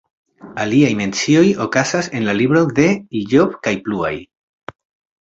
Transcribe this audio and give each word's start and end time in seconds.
Aliaj 0.63 0.89
mencioj 1.01 1.43
okazas 1.67 2.11
en 2.21 2.27
la 2.31 2.37
libro 2.41 2.65
de 2.83 2.89
Ijob 3.23 3.57
kaj 3.69 3.79
pluaj. 3.87 4.15